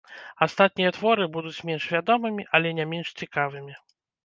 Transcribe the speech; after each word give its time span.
Астатнія 0.45 0.91
творы 0.97 1.27
будуць 1.35 1.63
менш 1.71 1.87
вядомымі, 1.97 2.47
але 2.59 2.73
не 2.81 2.89
менш 2.97 3.15
цікавымі. 3.21 3.81